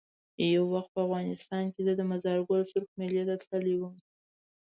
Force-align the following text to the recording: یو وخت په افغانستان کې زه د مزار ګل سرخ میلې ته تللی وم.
یو 0.53 0.63
وخت 0.75 0.89
په 0.93 0.99
افغانستان 1.05 1.63
کې 1.73 1.81
زه 1.87 1.93
د 1.95 2.01
مزار 2.11 2.39
ګل 2.47 2.63
سرخ 2.71 2.89
میلې 2.99 3.23
ته 3.29 3.35
تللی 3.49 3.75
وم. 3.77 3.95